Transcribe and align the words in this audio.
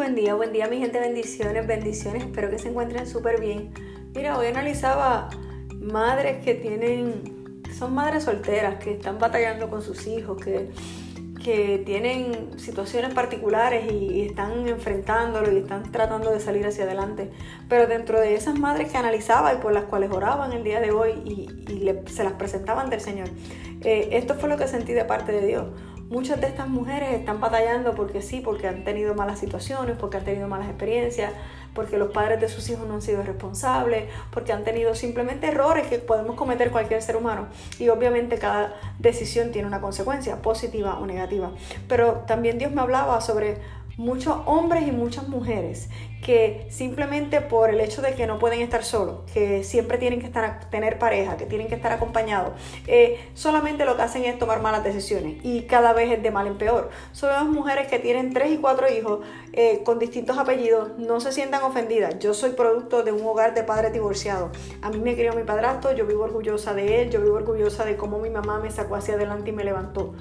Buen 0.00 0.14
día, 0.14 0.34
buen 0.34 0.50
día 0.50 0.66
mi 0.66 0.78
gente, 0.78 0.98
bendiciones, 0.98 1.66
bendiciones, 1.66 2.22
espero 2.22 2.48
que 2.48 2.58
se 2.58 2.70
encuentren 2.70 3.06
súper 3.06 3.38
bien. 3.38 3.70
Mira, 4.14 4.38
hoy 4.38 4.46
analizaba 4.46 5.28
madres 5.78 6.42
que 6.42 6.54
tienen, 6.54 7.60
son 7.76 7.92
madres 7.92 8.24
solteras, 8.24 8.82
que 8.82 8.92
están 8.92 9.18
batallando 9.18 9.68
con 9.68 9.82
sus 9.82 10.06
hijos, 10.06 10.42
que, 10.42 10.70
que 11.44 11.82
tienen 11.84 12.58
situaciones 12.58 13.12
particulares 13.12 13.92
y, 13.92 14.22
están 14.22 14.66
enfrentándolo 14.66 15.52
y 15.52 15.58
están 15.58 15.92
tratando 15.92 16.30
de 16.30 16.40
salir 16.40 16.66
hacia 16.66 16.84
adelante. 16.84 17.30
Pero 17.68 17.86
dentro 17.86 18.18
de 18.18 18.36
esas 18.36 18.58
madres 18.58 18.90
que 18.90 18.96
analizaba 18.96 19.52
y 19.52 19.58
por 19.58 19.74
las 19.74 19.84
cuales 19.84 20.10
oraban 20.10 20.54
el 20.54 20.64
día 20.64 20.80
de 20.80 20.92
hoy 20.92 21.10
y, 21.26 21.46
se 22.10 22.24
las 22.24 22.32
presentaban 22.32 22.88
del 22.88 23.02
Señor, 23.02 23.28
eh, 23.82 24.08
esto 24.12 24.34
fue 24.34 24.48
lo 24.48 24.56
que 24.56 24.66
sentí 24.66 24.94
de 24.94 25.04
parte 25.04 25.30
de 25.30 25.46
Dios. 25.46 25.66
Muchas 26.10 26.40
de 26.40 26.48
estas 26.48 26.66
mujeres 26.66 27.12
están 27.12 27.40
batallando 27.40 27.94
porque 27.94 28.20
sí, 28.20 28.40
porque 28.40 28.66
han 28.66 28.82
tenido 28.82 29.14
malas 29.14 29.38
situaciones, 29.38 29.96
porque 29.96 30.16
han 30.16 30.24
tenido 30.24 30.48
malas 30.48 30.68
experiencias, 30.68 31.32
porque 31.72 31.98
los 31.98 32.10
padres 32.10 32.40
de 32.40 32.48
sus 32.48 32.68
hijos 32.68 32.88
no 32.88 32.94
han 32.94 33.00
sido 33.00 33.22
responsables, 33.22 34.10
porque 34.32 34.52
han 34.52 34.64
tenido 34.64 34.96
simplemente 34.96 35.46
errores 35.46 35.86
que 35.86 35.98
podemos 35.98 36.34
cometer 36.34 36.72
cualquier 36.72 37.00
ser 37.00 37.14
humano. 37.14 37.46
Y 37.78 37.90
obviamente 37.90 38.40
cada 38.40 38.74
decisión 38.98 39.52
tiene 39.52 39.68
una 39.68 39.80
consecuencia, 39.80 40.42
positiva 40.42 40.98
o 40.98 41.06
negativa. 41.06 41.52
Pero 41.86 42.24
también 42.26 42.58
Dios 42.58 42.72
me 42.72 42.80
hablaba 42.80 43.20
sobre 43.20 43.58
muchos 44.00 44.34
hombres 44.46 44.88
y 44.88 44.92
muchas 44.92 45.28
mujeres 45.28 45.90
que 46.24 46.66
simplemente 46.70 47.42
por 47.42 47.68
el 47.68 47.80
hecho 47.80 48.00
de 48.00 48.14
que 48.14 48.26
no 48.26 48.38
pueden 48.38 48.60
estar 48.60 48.82
solos, 48.82 49.30
que 49.32 49.62
siempre 49.62 49.98
tienen 49.98 50.20
que 50.20 50.26
estar, 50.26 50.70
tener 50.70 50.98
pareja, 50.98 51.36
que 51.36 51.44
tienen 51.44 51.68
que 51.68 51.74
estar 51.74 51.92
acompañados, 51.92 52.52
eh, 52.86 53.18
solamente 53.34 53.84
lo 53.84 53.96
que 53.96 54.02
hacen 54.02 54.24
es 54.24 54.38
tomar 54.38 54.62
malas 54.62 54.84
decisiones 54.84 55.36
y 55.42 55.62
cada 55.62 55.92
vez 55.92 56.12
es 56.12 56.22
de 56.22 56.30
mal 56.30 56.46
en 56.46 56.56
peor. 56.56 56.88
Son 57.12 57.28
las 57.28 57.44
mujeres 57.44 57.88
que 57.88 57.98
tienen 57.98 58.32
tres 58.32 58.52
y 58.52 58.56
cuatro 58.56 58.86
hijos 58.90 59.20
eh, 59.52 59.82
con 59.84 59.98
distintos 59.98 60.38
apellidos, 60.38 60.96
no 60.98 61.20
se 61.20 61.30
sientan 61.32 61.62
ofendidas. 61.62 62.18
Yo 62.20 62.32
soy 62.32 62.52
producto 62.52 63.02
de 63.02 63.12
un 63.12 63.26
hogar 63.26 63.52
de 63.52 63.64
padres 63.64 63.92
divorciados. 63.92 64.56
A 64.80 64.88
mí 64.88 64.98
me 64.98 65.14
crió 65.14 65.34
mi 65.34 65.42
padrastro, 65.42 65.92
yo 65.92 66.06
vivo 66.06 66.24
orgullosa 66.24 66.72
de 66.72 67.02
él, 67.02 67.10
yo 67.10 67.20
vivo 67.20 67.36
orgullosa 67.36 67.84
de 67.84 67.96
cómo 67.96 68.18
mi 68.18 68.30
mamá 68.30 68.60
me 68.60 68.70
sacó 68.70 68.96
hacia 68.96 69.14
adelante 69.14 69.50
y 69.50 69.52
me 69.52 69.64
levantó. 69.64 70.14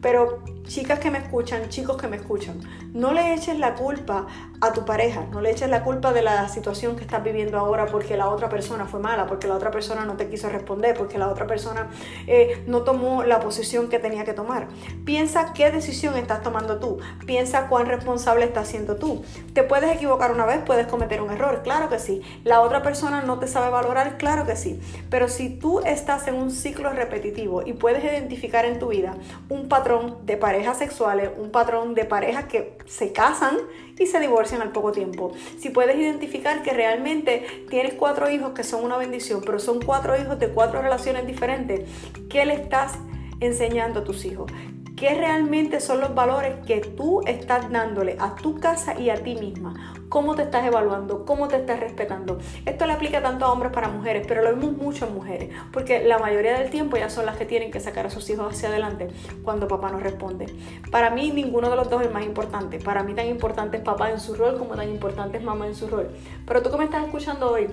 Pero 0.00 0.42
chicas 0.70 0.98
que 1.00 1.10
me 1.10 1.18
escuchan, 1.18 1.68
chicos 1.68 1.96
que 1.96 2.06
me 2.06 2.16
escuchan, 2.16 2.60
no 2.94 3.12
le 3.12 3.34
eches 3.34 3.58
la 3.58 3.74
culpa 3.74 4.26
a 4.60 4.72
tu 4.72 4.84
pareja, 4.84 5.26
no 5.32 5.40
le 5.40 5.50
eches 5.50 5.68
la 5.68 5.82
culpa 5.82 6.12
de 6.12 6.22
la 6.22 6.48
situación 6.48 6.94
que 6.94 7.02
estás 7.02 7.24
viviendo 7.24 7.58
ahora 7.58 7.86
porque 7.86 8.16
la 8.16 8.28
otra 8.28 8.48
persona 8.48 8.86
fue 8.86 9.00
mala, 9.00 9.26
porque 9.26 9.48
la 9.48 9.54
otra 9.54 9.70
persona 9.70 10.04
no 10.04 10.16
te 10.16 10.28
quiso 10.28 10.48
responder, 10.48 10.96
porque 10.96 11.18
la 11.18 11.28
otra 11.28 11.46
persona 11.46 11.88
eh, 12.26 12.62
no 12.66 12.82
tomó 12.82 13.24
la 13.24 13.40
posición 13.40 13.88
que 13.88 13.98
tenía 13.98 14.24
que 14.24 14.32
tomar. 14.32 14.68
Piensa 15.04 15.52
qué 15.52 15.70
decisión 15.70 16.16
estás 16.16 16.42
tomando 16.42 16.78
tú, 16.78 16.98
piensa 17.26 17.66
cuán 17.66 17.86
responsable 17.86 18.44
estás 18.44 18.68
siendo 18.68 18.96
tú. 18.96 19.24
Te 19.52 19.64
puedes 19.64 19.94
equivocar 19.94 20.32
una 20.32 20.46
vez, 20.46 20.60
puedes 20.64 20.86
cometer 20.86 21.20
un 21.20 21.30
error, 21.30 21.62
claro 21.62 21.88
que 21.88 21.98
sí. 21.98 22.22
La 22.44 22.60
otra 22.60 22.82
persona 22.82 23.22
no 23.22 23.38
te 23.38 23.48
sabe 23.48 23.70
valorar, 23.70 24.18
claro 24.18 24.46
que 24.46 24.56
sí. 24.56 24.80
Pero 25.10 25.28
si 25.28 25.50
tú 25.50 25.80
estás 25.80 26.28
en 26.28 26.36
un 26.36 26.52
ciclo 26.52 26.90
repetitivo 26.90 27.62
y 27.66 27.72
puedes 27.72 28.04
identificar 28.04 28.64
en 28.64 28.78
tu 28.78 28.88
vida 28.88 29.16
un 29.48 29.68
patrón 29.68 29.89
de 29.98 30.36
pareja, 30.36 30.74
sexuales, 30.74 31.30
un 31.36 31.50
patrón 31.50 31.94
de 31.94 32.04
parejas 32.04 32.44
que 32.44 32.78
se 32.86 33.12
casan 33.12 33.56
y 33.98 34.06
se 34.06 34.20
divorcian 34.20 34.62
al 34.62 34.70
poco 34.70 34.92
tiempo. 34.92 35.32
Si 35.58 35.70
puedes 35.70 35.96
identificar 35.96 36.62
que 36.62 36.72
realmente 36.72 37.44
tienes 37.68 37.94
cuatro 37.94 38.30
hijos 38.30 38.52
que 38.52 38.62
son 38.62 38.84
una 38.84 38.96
bendición, 38.96 39.42
pero 39.44 39.58
son 39.58 39.80
cuatro 39.80 40.20
hijos 40.20 40.38
de 40.38 40.50
cuatro 40.50 40.80
relaciones 40.80 41.26
diferentes, 41.26 41.88
¿qué 42.28 42.46
le 42.46 42.54
estás 42.54 42.92
enseñando 43.40 44.00
a 44.00 44.04
tus 44.04 44.24
hijos? 44.24 44.50
¿Qué 45.00 45.14
realmente 45.14 45.80
son 45.80 45.98
los 46.00 46.14
valores 46.14 46.56
que 46.66 46.82
tú 46.82 47.22
estás 47.26 47.72
dándole 47.72 48.18
a 48.20 48.34
tu 48.34 48.60
casa 48.60 49.00
y 49.00 49.08
a 49.08 49.14
ti 49.14 49.34
misma? 49.34 49.94
¿Cómo 50.10 50.34
te 50.34 50.42
estás 50.42 50.66
evaluando? 50.66 51.24
¿Cómo 51.24 51.48
te 51.48 51.56
estás 51.56 51.80
respetando? 51.80 52.38
Esto 52.66 52.84
le 52.84 52.92
aplica 52.92 53.22
tanto 53.22 53.46
a 53.46 53.50
hombres 53.50 53.72
para 53.72 53.88
mujeres, 53.88 54.26
pero 54.28 54.42
lo 54.42 54.50
vemos 54.50 54.76
mucho 54.76 55.06
en 55.06 55.14
mujeres, 55.14 55.54
porque 55.72 56.04
la 56.04 56.18
mayoría 56.18 56.58
del 56.58 56.68
tiempo 56.68 56.98
ya 56.98 57.08
son 57.08 57.24
las 57.24 57.38
que 57.38 57.46
tienen 57.46 57.70
que 57.70 57.80
sacar 57.80 58.04
a 58.04 58.10
sus 58.10 58.28
hijos 58.28 58.52
hacia 58.52 58.68
adelante 58.68 59.08
cuando 59.42 59.66
papá 59.66 59.90
no 59.90 60.00
responde. 60.00 60.54
Para 60.90 61.08
mí 61.08 61.30
ninguno 61.30 61.70
de 61.70 61.76
los 61.76 61.88
dos 61.88 62.02
es 62.02 62.12
más 62.12 62.26
importante. 62.26 62.78
Para 62.78 63.02
mí 63.02 63.14
tan 63.14 63.26
importante 63.26 63.78
es 63.78 63.82
papá 63.82 64.10
en 64.10 64.20
su 64.20 64.34
rol 64.34 64.58
como 64.58 64.74
tan 64.74 64.90
importante 64.90 65.38
es 65.38 65.42
mamá 65.42 65.66
en 65.66 65.76
su 65.76 65.88
rol. 65.88 66.10
Pero 66.46 66.60
tú 66.60 66.70
que 66.70 66.76
me 66.76 66.84
estás 66.84 67.06
escuchando 67.06 67.50
hoy, 67.52 67.68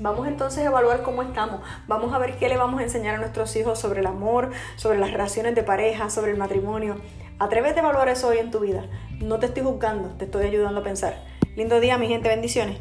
Vamos 0.00 0.26
entonces 0.26 0.64
a 0.64 0.68
evaluar 0.68 1.02
cómo 1.02 1.22
estamos. 1.22 1.60
Vamos 1.86 2.14
a 2.14 2.18
ver 2.18 2.38
qué 2.38 2.48
le 2.48 2.56
vamos 2.56 2.80
a 2.80 2.84
enseñar 2.84 3.16
a 3.16 3.18
nuestros 3.18 3.54
hijos 3.56 3.78
sobre 3.78 4.00
el 4.00 4.06
amor, 4.06 4.50
sobre 4.76 4.98
las 4.98 5.10
relaciones 5.10 5.54
de 5.54 5.62
pareja, 5.62 6.08
sobre 6.08 6.30
el 6.32 6.38
matrimonio. 6.38 6.96
Atrévete 7.38 7.80
a 7.80 7.82
evaluar 7.82 8.08
eso 8.08 8.28
hoy 8.28 8.38
en 8.38 8.50
tu 8.50 8.60
vida. 8.60 8.86
No 9.20 9.38
te 9.38 9.46
estoy 9.46 9.62
juzgando, 9.62 10.08
te 10.16 10.24
estoy 10.24 10.46
ayudando 10.46 10.80
a 10.80 10.84
pensar. 10.84 11.22
Lindo 11.54 11.80
día, 11.80 11.98
mi 11.98 12.08
gente, 12.08 12.30
bendiciones. 12.30 12.78